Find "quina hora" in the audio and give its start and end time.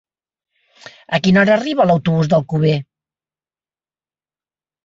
1.27-1.53